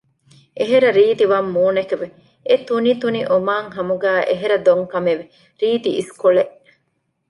އެހެރަ 0.57 0.89
ރީތި 0.97 1.25
ވަށް 1.31 1.49
މޫނެކެވެ! 1.55 2.07
އެތުނިތުނި 2.47 3.21
އޮމާން 3.31 3.69
ހަމުގައި 3.75 4.23
އެހެރަ 4.29 4.57
ދޮން 4.65 4.85
ކަމެކެވެ! 4.91 5.25
ރީތި 5.61 5.89
އިސްކޮޅެއް 5.97 6.53